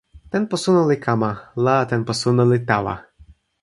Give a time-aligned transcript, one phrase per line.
[0.35, 1.31] tenpo suno li kama,
[1.65, 2.95] la tenpo suno li tawa.